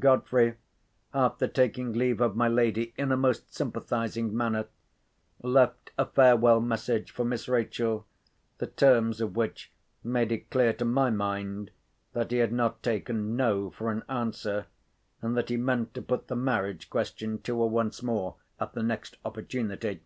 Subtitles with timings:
[0.00, 0.54] Godfrey,
[1.12, 4.68] after taking leave of my lady, in a most sympathising manner,
[5.42, 8.06] left a farewell message for Miss Rachel,
[8.56, 9.70] the terms of which
[10.02, 11.72] made it clear to my mind
[12.14, 14.64] that he had not taken No for an answer,
[15.20, 18.82] and that he meant to put the marriage question to her once more, at the
[18.82, 20.00] next opportunity.